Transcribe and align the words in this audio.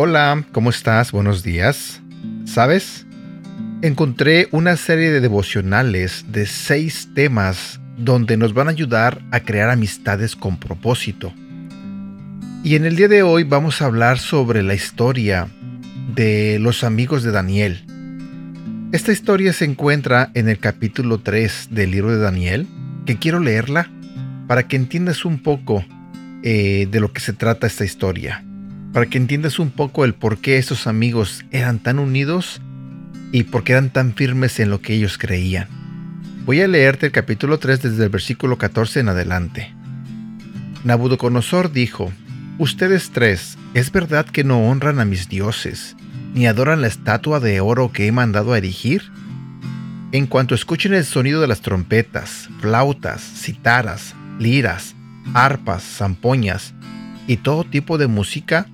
Hola, 0.00 0.44
¿cómo 0.52 0.70
estás? 0.70 1.10
Buenos 1.10 1.42
días. 1.42 2.00
¿Sabes? 2.44 3.04
Encontré 3.82 4.46
una 4.52 4.76
serie 4.76 5.10
de 5.10 5.20
devocionales 5.20 6.26
de 6.28 6.46
seis 6.46 7.08
temas 7.16 7.80
donde 7.96 8.36
nos 8.36 8.54
van 8.54 8.68
a 8.68 8.70
ayudar 8.70 9.20
a 9.32 9.40
crear 9.40 9.70
amistades 9.70 10.36
con 10.36 10.56
propósito. 10.56 11.34
Y 12.62 12.76
en 12.76 12.84
el 12.84 12.94
día 12.94 13.08
de 13.08 13.24
hoy 13.24 13.42
vamos 13.42 13.82
a 13.82 13.86
hablar 13.86 14.20
sobre 14.20 14.62
la 14.62 14.74
historia 14.74 15.48
de 16.14 16.60
los 16.60 16.84
amigos 16.84 17.24
de 17.24 17.32
Daniel. 17.32 17.84
Esta 18.92 19.10
historia 19.10 19.52
se 19.52 19.64
encuentra 19.64 20.30
en 20.34 20.48
el 20.48 20.60
capítulo 20.60 21.18
3 21.18 21.70
del 21.72 21.90
libro 21.90 22.12
de 22.12 22.18
Daniel, 22.18 22.68
que 23.04 23.18
quiero 23.18 23.40
leerla 23.40 23.90
para 24.46 24.68
que 24.68 24.76
entiendas 24.76 25.24
un 25.24 25.42
poco 25.42 25.84
eh, 26.44 26.86
de 26.88 27.00
lo 27.00 27.12
que 27.12 27.18
se 27.18 27.32
trata 27.32 27.66
esta 27.66 27.84
historia, 27.84 28.44
para 28.98 29.08
que 29.08 29.18
entiendas 29.18 29.60
un 29.60 29.70
poco 29.70 30.04
el 30.04 30.12
por 30.12 30.38
qué 30.38 30.58
esos 30.58 30.88
amigos 30.88 31.44
eran 31.52 31.78
tan 31.78 32.00
unidos 32.00 32.60
y 33.30 33.44
por 33.44 33.62
qué 33.62 33.74
eran 33.74 33.90
tan 33.90 34.12
firmes 34.12 34.58
en 34.58 34.70
lo 34.70 34.80
que 34.80 34.92
ellos 34.92 35.18
creían. 35.18 35.68
Voy 36.44 36.62
a 36.62 36.66
leerte 36.66 37.06
el 37.06 37.12
capítulo 37.12 37.60
3 37.60 37.80
desde 37.80 38.02
el 38.02 38.08
versículo 38.08 38.58
14 38.58 38.98
en 38.98 39.08
adelante. 39.08 39.72
Nabucodonosor 40.82 41.70
dijo, 41.70 42.12
Ustedes 42.58 43.10
tres, 43.10 43.56
¿es 43.72 43.92
verdad 43.92 44.26
que 44.26 44.42
no 44.42 44.68
honran 44.68 44.98
a 44.98 45.04
mis 45.04 45.28
dioses, 45.28 45.94
ni 46.34 46.48
adoran 46.48 46.80
la 46.80 46.88
estatua 46.88 47.38
de 47.38 47.60
oro 47.60 47.92
que 47.92 48.08
he 48.08 48.10
mandado 48.10 48.52
a 48.52 48.58
erigir? 48.58 49.04
En 50.10 50.26
cuanto 50.26 50.56
escuchen 50.56 50.92
el 50.92 51.04
sonido 51.04 51.40
de 51.40 51.46
las 51.46 51.60
trompetas, 51.60 52.48
flautas, 52.60 53.22
citaras, 53.22 54.16
liras, 54.40 54.96
arpas, 55.34 55.84
zampoñas 55.84 56.74
y 57.28 57.36
todo 57.36 57.62
tipo 57.62 57.96
de 57.96 58.08
música, 58.08 58.66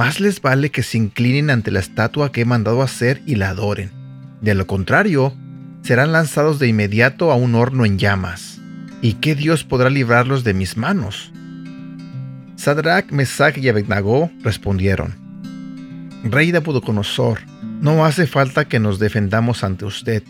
más 0.00 0.18
les 0.18 0.40
vale 0.40 0.70
que 0.70 0.82
se 0.82 0.96
inclinen 0.96 1.50
ante 1.50 1.70
la 1.70 1.78
estatua 1.78 2.32
que 2.32 2.40
he 2.40 2.44
mandado 2.46 2.80
hacer 2.80 3.20
y 3.26 3.34
la 3.34 3.50
adoren. 3.50 3.90
De 4.40 4.54
lo 4.54 4.66
contrario, 4.66 5.34
serán 5.82 6.10
lanzados 6.10 6.58
de 6.58 6.68
inmediato 6.68 7.30
a 7.30 7.34
un 7.34 7.54
horno 7.54 7.84
en 7.84 7.98
llamas. 7.98 8.62
¿Y 9.02 9.16
qué 9.20 9.34
Dios 9.34 9.62
podrá 9.62 9.90
librarlos 9.90 10.42
de 10.42 10.54
mis 10.54 10.78
manos? 10.78 11.30
Sadrach, 12.56 13.12
Mesach 13.12 13.58
y 13.58 13.68
Abednego 13.68 14.30
respondieron: 14.42 15.16
Rey 16.24 16.46
de 16.46 16.60
Nabucodonosor, 16.60 17.40
no 17.82 18.06
hace 18.06 18.26
falta 18.26 18.64
que 18.64 18.80
nos 18.80 19.00
defendamos 19.00 19.64
ante 19.64 19.84
usted. 19.84 20.22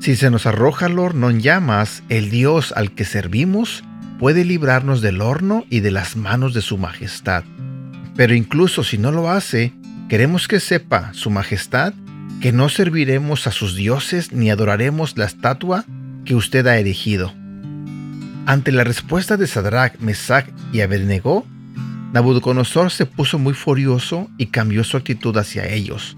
Si 0.00 0.16
se 0.16 0.28
nos 0.28 0.44
arroja 0.44 0.86
al 0.86 0.98
horno 0.98 1.30
en 1.30 1.40
llamas, 1.40 2.02
el 2.08 2.30
Dios 2.30 2.72
al 2.74 2.90
que 2.96 3.04
servimos 3.04 3.84
puede 4.18 4.44
librarnos 4.44 5.02
del 5.02 5.20
horno 5.20 5.64
y 5.70 5.78
de 5.78 5.92
las 5.92 6.16
manos 6.16 6.52
de 6.52 6.62
su 6.62 6.78
majestad. 6.78 7.44
Pero 8.18 8.34
incluso 8.34 8.82
si 8.82 8.98
no 8.98 9.12
lo 9.12 9.30
hace, 9.30 9.72
queremos 10.08 10.48
que 10.48 10.58
sepa, 10.58 11.12
su 11.14 11.30
majestad, 11.30 11.94
que 12.40 12.50
no 12.50 12.68
serviremos 12.68 13.46
a 13.46 13.52
sus 13.52 13.76
dioses 13.76 14.32
ni 14.32 14.50
adoraremos 14.50 15.16
la 15.16 15.24
estatua 15.24 15.84
que 16.24 16.34
usted 16.34 16.66
ha 16.66 16.78
erigido. 16.78 17.32
Ante 18.44 18.72
la 18.72 18.82
respuesta 18.82 19.36
de 19.36 19.46
Sadrach, 19.46 20.00
Mesach 20.00 20.46
y 20.72 20.80
Abednego, 20.80 21.46
Nabucodonosor 22.12 22.90
se 22.90 23.06
puso 23.06 23.38
muy 23.38 23.54
furioso 23.54 24.28
y 24.36 24.46
cambió 24.46 24.82
su 24.82 24.96
actitud 24.96 25.36
hacia 25.36 25.68
ellos. 25.68 26.16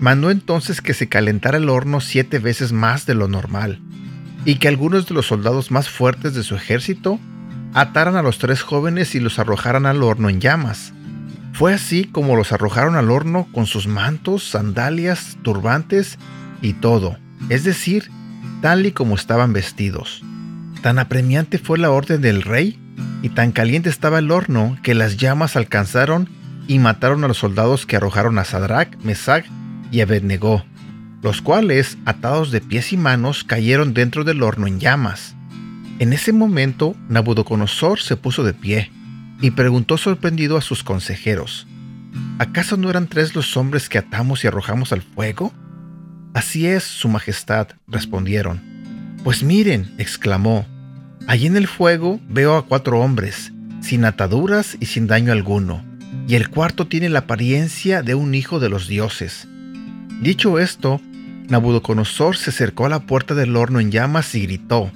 Mandó 0.00 0.30
entonces 0.30 0.80
que 0.80 0.94
se 0.94 1.10
calentara 1.10 1.58
el 1.58 1.68
horno 1.68 2.00
siete 2.00 2.38
veces 2.38 2.72
más 2.72 3.04
de 3.04 3.16
lo 3.16 3.28
normal, 3.28 3.80
y 4.46 4.54
que 4.54 4.68
algunos 4.68 5.06
de 5.08 5.14
los 5.14 5.26
soldados 5.26 5.70
más 5.70 5.90
fuertes 5.90 6.32
de 6.32 6.42
su 6.42 6.54
ejército 6.54 7.20
ataran 7.74 8.16
a 8.16 8.22
los 8.22 8.38
tres 8.38 8.62
jóvenes 8.62 9.14
y 9.14 9.20
los 9.20 9.38
arrojaran 9.38 9.84
al 9.84 10.02
horno 10.02 10.30
en 10.30 10.40
llamas. 10.40 10.94
Fue 11.54 11.72
así 11.72 12.04
como 12.04 12.34
los 12.34 12.50
arrojaron 12.50 12.96
al 12.96 13.12
horno 13.12 13.46
con 13.52 13.66
sus 13.66 13.86
mantos, 13.86 14.42
sandalias, 14.42 15.38
turbantes 15.42 16.18
y 16.60 16.72
todo, 16.72 17.16
es 17.48 17.62
decir, 17.62 18.10
tal 18.60 18.86
y 18.86 18.90
como 18.90 19.14
estaban 19.14 19.52
vestidos. 19.52 20.24
Tan 20.82 20.98
apremiante 20.98 21.58
fue 21.58 21.78
la 21.78 21.92
orden 21.92 22.20
del 22.20 22.42
rey 22.42 22.76
y 23.22 23.28
tan 23.28 23.52
caliente 23.52 23.88
estaba 23.88 24.18
el 24.18 24.32
horno 24.32 24.76
que 24.82 24.94
las 24.94 25.16
llamas 25.16 25.54
alcanzaron 25.54 26.28
y 26.66 26.80
mataron 26.80 27.22
a 27.22 27.28
los 27.28 27.38
soldados 27.38 27.86
que 27.86 27.94
arrojaron 27.94 28.36
a 28.40 28.44
Sadrach, 28.44 28.96
Mesach 29.04 29.46
y 29.92 30.00
Abednego, 30.00 30.64
los 31.22 31.40
cuales, 31.40 31.98
atados 32.04 32.50
de 32.50 32.62
pies 32.62 32.92
y 32.92 32.96
manos, 32.96 33.44
cayeron 33.44 33.94
dentro 33.94 34.24
del 34.24 34.42
horno 34.42 34.66
en 34.66 34.80
llamas. 34.80 35.36
En 36.00 36.12
ese 36.12 36.32
momento, 36.32 36.96
Nabucodonosor 37.08 38.00
se 38.00 38.16
puso 38.16 38.42
de 38.42 38.54
pie 38.54 38.90
y 39.40 39.50
preguntó 39.52 39.98
sorprendido 39.98 40.56
a 40.56 40.62
sus 40.62 40.82
consejeros, 40.82 41.66
¿acaso 42.38 42.76
no 42.76 42.90
eran 42.90 43.08
tres 43.08 43.34
los 43.34 43.56
hombres 43.56 43.88
que 43.88 43.98
atamos 43.98 44.44
y 44.44 44.46
arrojamos 44.46 44.92
al 44.92 45.02
fuego? 45.02 45.52
Así 46.34 46.66
es, 46.66 46.84
Su 46.84 47.08
Majestad, 47.08 47.68
respondieron. 47.86 48.60
Pues 49.22 49.42
miren, 49.42 49.94
exclamó, 49.98 50.66
allí 51.26 51.46
en 51.46 51.56
el 51.56 51.66
fuego 51.66 52.20
veo 52.28 52.56
a 52.56 52.66
cuatro 52.66 53.00
hombres, 53.00 53.52
sin 53.80 54.04
ataduras 54.04 54.76
y 54.80 54.86
sin 54.86 55.06
daño 55.06 55.32
alguno, 55.32 55.84
y 56.26 56.34
el 56.34 56.48
cuarto 56.48 56.86
tiene 56.86 57.08
la 57.08 57.20
apariencia 57.20 58.02
de 58.02 58.14
un 58.14 58.34
hijo 58.34 58.60
de 58.60 58.68
los 58.68 58.88
dioses. 58.88 59.46
Dicho 60.20 60.58
esto, 60.58 61.00
Nabucodonosor 61.48 62.36
se 62.36 62.50
acercó 62.50 62.86
a 62.86 62.88
la 62.88 63.00
puerta 63.00 63.34
del 63.34 63.56
horno 63.56 63.80
en 63.80 63.90
llamas 63.90 64.34
y 64.34 64.42
gritó, 64.42 64.90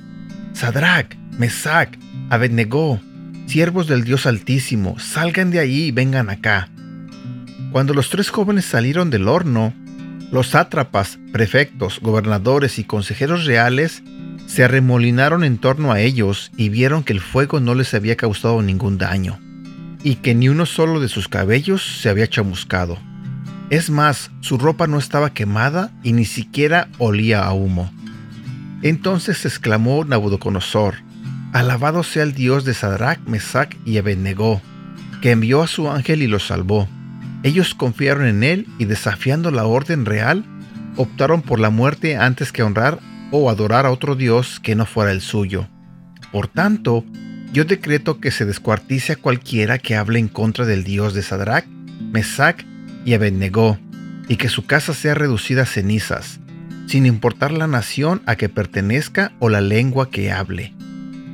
Sadrach, 0.54 1.14
Mesach, 1.38 1.90
Abednego, 2.30 3.00
siervos 3.48 3.86
del 3.86 4.04
Dios 4.04 4.26
Altísimo, 4.26 4.98
salgan 4.98 5.50
de 5.50 5.58
ahí 5.58 5.86
y 5.86 5.90
vengan 5.90 6.28
acá. 6.28 6.68
Cuando 7.72 7.94
los 7.94 8.10
tres 8.10 8.28
jóvenes 8.28 8.66
salieron 8.66 9.08
del 9.08 9.26
horno, 9.26 9.72
los 10.30 10.48
sátrapas, 10.48 11.18
prefectos, 11.32 11.98
gobernadores 12.00 12.78
y 12.78 12.84
consejeros 12.84 13.46
reales 13.46 14.02
se 14.46 14.64
arremolinaron 14.64 15.44
en 15.44 15.56
torno 15.56 15.92
a 15.92 16.00
ellos 16.00 16.50
y 16.58 16.68
vieron 16.68 17.04
que 17.04 17.14
el 17.14 17.20
fuego 17.20 17.58
no 17.58 17.74
les 17.74 17.94
había 17.94 18.16
causado 18.16 18.60
ningún 18.60 18.98
daño, 18.98 19.38
y 20.02 20.16
que 20.16 20.34
ni 20.34 20.50
uno 20.50 20.66
solo 20.66 21.00
de 21.00 21.08
sus 21.08 21.28
cabellos 21.28 22.00
se 22.02 22.10
había 22.10 22.28
chamuscado. 22.28 22.98
Es 23.70 23.88
más, 23.88 24.30
su 24.40 24.58
ropa 24.58 24.86
no 24.86 24.98
estaba 24.98 25.32
quemada 25.32 25.90
y 26.02 26.12
ni 26.12 26.26
siquiera 26.26 26.88
olía 26.98 27.44
a 27.44 27.52
humo. 27.54 27.90
Entonces 28.82 29.46
exclamó 29.46 30.04
Nabucodonosor, 30.04 30.96
Alabado 31.52 32.02
sea 32.02 32.24
el 32.24 32.34
Dios 32.34 32.64
de 32.66 32.74
Sadrach, 32.74 33.20
Mesach 33.26 33.74
y 33.86 33.96
Abednego, 33.96 34.60
que 35.22 35.30
envió 35.30 35.62
a 35.62 35.66
su 35.66 35.90
ángel 35.90 36.22
y 36.22 36.26
los 36.26 36.46
salvó. 36.46 36.86
Ellos 37.42 37.74
confiaron 37.74 38.26
en 38.26 38.42
él 38.42 38.68
y 38.78 38.84
desafiando 38.84 39.50
la 39.50 39.64
orden 39.64 40.04
real, 40.04 40.44
optaron 40.96 41.40
por 41.40 41.58
la 41.58 41.70
muerte 41.70 42.16
antes 42.16 42.52
que 42.52 42.62
honrar 42.62 42.98
o 43.30 43.48
adorar 43.48 43.86
a 43.86 43.90
otro 43.90 44.14
Dios 44.14 44.60
que 44.60 44.74
no 44.74 44.84
fuera 44.84 45.10
el 45.10 45.22
suyo. 45.22 45.68
Por 46.32 46.48
tanto, 46.48 47.04
yo 47.52 47.64
decreto 47.64 48.20
que 48.20 48.30
se 48.30 48.44
descuartice 48.44 49.14
a 49.14 49.16
cualquiera 49.16 49.78
que 49.78 49.96
hable 49.96 50.18
en 50.18 50.28
contra 50.28 50.66
del 50.66 50.84
Dios 50.84 51.14
de 51.14 51.22
Sadrach, 51.22 51.66
Mesach 51.66 52.62
y 53.06 53.14
Abednego, 53.14 53.78
y 54.28 54.36
que 54.36 54.50
su 54.50 54.66
casa 54.66 54.92
sea 54.92 55.14
reducida 55.14 55.62
a 55.62 55.66
cenizas, 55.66 56.40
sin 56.86 57.06
importar 57.06 57.52
la 57.52 57.66
nación 57.66 58.20
a 58.26 58.36
que 58.36 58.50
pertenezca 58.50 59.32
o 59.38 59.48
la 59.48 59.62
lengua 59.62 60.10
que 60.10 60.30
hable. 60.30 60.74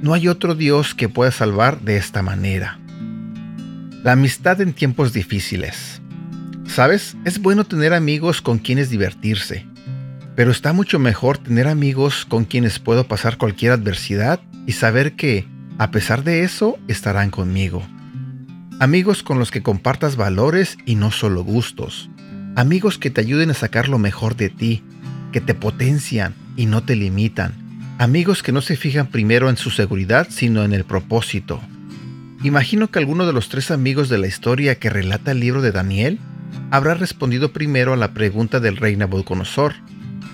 No 0.04 0.12
hay 0.12 0.28
otro 0.28 0.54
Dios 0.54 0.94
que 0.94 1.08
pueda 1.08 1.30
salvar 1.30 1.80
de 1.80 1.96
esta 1.96 2.20
manera. 2.20 2.78
La 4.02 4.12
amistad 4.12 4.60
en 4.60 4.74
tiempos 4.74 5.14
difíciles. 5.14 6.02
Sabes, 6.66 7.16
es 7.24 7.40
bueno 7.40 7.64
tener 7.64 7.94
amigos 7.94 8.42
con 8.42 8.58
quienes 8.58 8.90
divertirse, 8.90 9.64
pero 10.36 10.50
está 10.50 10.74
mucho 10.74 10.98
mejor 10.98 11.38
tener 11.38 11.66
amigos 11.66 12.26
con 12.26 12.44
quienes 12.44 12.78
puedo 12.78 13.08
pasar 13.08 13.38
cualquier 13.38 13.72
adversidad 13.72 14.40
y 14.66 14.72
saber 14.72 15.16
que, 15.16 15.48
a 15.78 15.90
pesar 15.90 16.22
de 16.22 16.42
eso, 16.42 16.78
estarán 16.86 17.30
conmigo. 17.30 17.82
Amigos 18.80 19.22
con 19.22 19.38
los 19.38 19.50
que 19.50 19.62
compartas 19.62 20.16
valores 20.16 20.76
y 20.84 20.96
no 20.96 21.12
solo 21.12 21.44
gustos. 21.44 22.10
Amigos 22.56 22.98
que 22.98 23.08
te 23.08 23.22
ayuden 23.22 23.52
a 23.52 23.54
sacar 23.54 23.88
lo 23.88 23.98
mejor 23.98 24.36
de 24.36 24.50
ti, 24.50 24.82
que 25.32 25.40
te 25.40 25.54
potencian 25.54 26.34
y 26.56 26.66
no 26.66 26.82
te 26.82 26.94
limitan 26.94 27.63
Amigos 27.96 28.42
que 28.42 28.50
no 28.50 28.60
se 28.60 28.76
fijan 28.76 29.06
primero 29.06 29.48
en 29.48 29.56
su 29.56 29.70
seguridad, 29.70 30.26
sino 30.28 30.64
en 30.64 30.72
el 30.72 30.84
propósito. 30.84 31.60
Imagino 32.42 32.90
que 32.90 32.98
alguno 32.98 33.24
de 33.24 33.32
los 33.32 33.48
tres 33.48 33.70
amigos 33.70 34.08
de 34.08 34.18
la 34.18 34.26
historia 34.26 34.74
que 34.80 34.90
relata 34.90 35.30
el 35.30 35.38
libro 35.38 35.62
de 35.62 35.70
Daniel 35.70 36.18
habrá 36.72 36.94
respondido 36.94 37.52
primero 37.52 37.92
a 37.92 37.96
la 37.96 38.12
pregunta 38.12 38.58
del 38.58 38.78
rey 38.78 38.96
Nabucodonosor. 38.96 39.74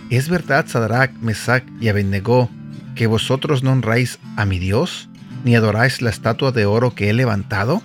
¿Es 0.09 0.31
verdad, 0.31 0.67
Sadrach, 0.69 1.13
Mesach 1.21 1.63
y 1.83 1.89
Abednego, 1.89 2.49
que 2.95 3.07
vosotros 3.07 3.63
no 3.63 3.73
honráis 3.73 4.19
a 4.37 4.47
mi 4.47 4.59
Dios, 4.59 5.11
ni 5.45 5.55
adoráis 5.55 6.01
la 6.01 6.09
estatua 6.09 6.53
de 6.53 6.65
oro 6.65 6.95
que 6.95 7.11
he 7.11 7.13
levantado? 7.13 7.83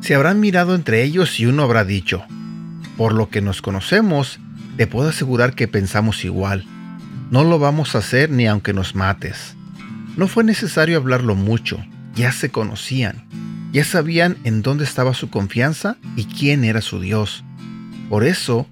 Se 0.00 0.14
habrán 0.14 0.40
mirado 0.40 0.74
entre 0.74 1.02
ellos 1.02 1.38
y 1.38 1.44
uno 1.44 1.62
habrá 1.62 1.84
dicho, 1.84 2.24
por 2.96 3.12
lo 3.12 3.28
que 3.28 3.42
nos 3.42 3.60
conocemos, 3.60 4.40
te 4.78 4.86
puedo 4.86 5.10
asegurar 5.10 5.54
que 5.54 5.68
pensamos 5.68 6.24
igual 6.24 6.64
no 7.30 7.44
lo 7.44 7.58
vamos 7.58 7.94
a 7.94 7.98
hacer 7.98 8.30
ni 8.30 8.46
aunque 8.46 8.72
nos 8.72 8.94
mates. 8.94 9.56
No 10.16 10.28
fue 10.28 10.44
necesario 10.44 10.96
hablarlo 10.96 11.34
mucho, 11.34 11.84
ya 12.14 12.32
se 12.32 12.50
conocían. 12.50 13.24
Ya 13.72 13.84
sabían 13.84 14.36
en 14.44 14.62
dónde 14.62 14.84
estaba 14.84 15.14
su 15.14 15.30
confianza 15.30 15.96
y 16.14 16.26
quién 16.26 16.62
era 16.62 16.80
su 16.80 17.00
Dios. 17.00 17.42
Por 18.08 18.24
eso, 18.24 18.68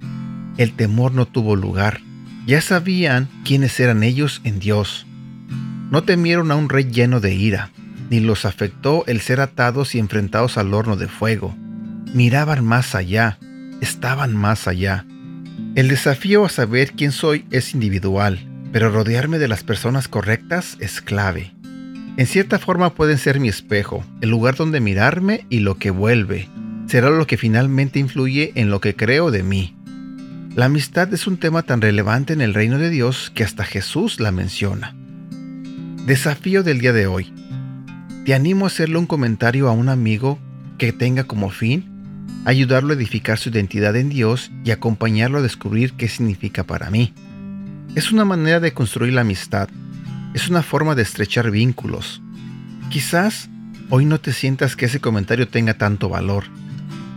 el 0.59 0.75
temor 0.75 1.13
no 1.13 1.27
tuvo 1.27 1.57
lugar. 1.57 2.01
Ya 2.47 2.61
sabían 2.61 3.29
quiénes 3.45 3.79
eran 3.81 4.05
ellos 4.05 4.41
en 4.45 4.61
Dios. 4.61 5.07
No 5.91 6.05
temieron 6.05 6.51
a 6.53 6.57
un 6.57 6.69
rey 6.69 6.85
lleno 6.85 7.21
de 7.21 7.35
ira, 7.35 7.71
ni 8.11 8.21
los 8.21 8.45
afectó 8.45 9.05
el 9.07 9.21
ser 9.21 9.41
atados 9.41 9.95
y 9.95 9.99
enfrentados 9.99 10.57
al 10.57 10.73
horno 10.73 10.97
de 10.97 11.09
fuego. 11.09 11.55
Miraban 12.15 12.65
más 12.65 12.95
allá, 12.95 13.39
estaban 13.81 14.37
más 14.37 14.69
allá. 14.69 15.05
El 15.75 15.89
desafío 15.89 16.45
a 16.45 16.51
saber 16.51 16.93
quién 16.93 17.13
soy 17.13 17.47
es 17.51 17.73
individual, 17.73 18.39
pero 18.73 18.91
rodearme 18.91 19.39
de 19.39 19.49
las 19.49 19.65
personas 19.65 20.07
correctas 20.07 20.77
es 20.81 21.01
clave. 21.01 21.55
En 22.19 22.27
cierta 22.27 22.59
forma 22.59 22.93
pueden 22.93 23.17
ser 23.17 23.41
mi 23.41 23.49
espejo, 23.49 24.05
el 24.21 24.29
lugar 24.29 24.55
donde 24.55 24.81
mirarme 24.81 25.47
y 25.49 25.61
lo 25.61 25.79
que 25.79 25.91
vuelve. 25.91 26.47
Será 26.89 27.09
lo 27.09 27.27
que 27.27 27.39
finalmente 27.39 27.99
influye 27.99 28.53
en 28.55 28.69
lo 28.69 28.83
que 28.83 28.95
creo 28.95 29.31
de 29.31 29.43
mí. 29.43 29.75
La 30.55 30.67
amistad 30.67 31.13
es 31.15 31.27
un 31.27 31.39
tema 31.39 31.63
tan 31.63 31.81
relevante 31.81 32.35
en 32.35 32.43
el 32.43 32.53
reino 32.53 32.77
de 32.77 32.91
Dios 32.91 33.33
que 33.35 33.43
hasta 33.43 33.65
Jesús 33.65 34.21
la 34.21 34.31
menciona. 34.31 34.95
Desafío 36.05 36.63
del 36.63 36.81
día 36.81 36.93
de 36.93 37.07
hoy. 37.07 37.33
Te 38.27 38.35
animo 38.35 38.67
a 38.67 38.69
hacerle 38.69 38.99
un 38.99 39.07
comentario 39.07 39.71
a 39.71 39.73
un 39.73 39.89
amigo 39.89 40.39
que 40.77 40.93
tenga 40.93 41.25
como 41.25 41.49
fin 41.49 41.92
ayudarlo 42.45 42.93
a 42.93 42.97
edificar 42.97 43.39
su 43.39 43.51
identidad 43.51 43.97
en 43.97 44.09
Dios 44.09 44.51
y 44.65 44.71
acompañarlo 44.71 45.39
a 45.39 45.43
descubrir 45.43 45.93
qué 45.95 46.09
significa 46.09 46.65
para 46.65 46.91
mí. 46.91 47.13
Es 47.95 48.11
una 48.11 48.25
manera 48.25 48.61
de 48.61 48.73
construir 48.73 49.13
la 49.13 49.21
amistad, 49.21 49.69
es 50.35 50.49
una 50.49 50.63
forma 50.63 50.95
de 50.95 51.03
estrechar 51.03 51.51
vínculos. 51.51 52.23
Quizás 52.91 53.49
hoy 53.91 54.05
no 54.05 54.19
te 54.19 54.33
sientas 54.33 54.77
que 54.77 54.87
ese 54.87 55.01
comentario 55.01 55.49
tenga 55.49 55.75
tanto 55.75 56.09
valor, 56.09 56.45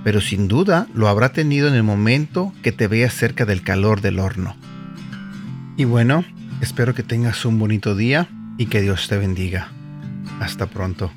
pero 0.04 0.22
sin 0.22 0.48
duda 0.48 0.88
lo 0.94 1.08
habrá 1.08 1.32
tenido 1.32 1.68
en 1.68 1.76
el 1.76 1.84
momento 1.84 2.54
que 2.62 2.72
te 2.72 2.88
veas 2.88 3.14
cerca 3.14 3.46
del 3.46 3.64
calor 3.64 4.02
del 4.02 4.20
horno. 4.20 4.56
Y 5.78 5.86
bueno, 5.86 6.24
espero 6.62 6.94
que 6.94 7.04
tengas 7.04 7.44
un 7.46 7.58
bonito 7.58 7.96
día 7.96 8.28
y 8.58 8.68
que 8.68 8.82
Dios 8.82 9.08
te 9.08 9.18
bendiga. 9.18 9.70
Hasta 10.40 10.68
pronto. 10.68 11.12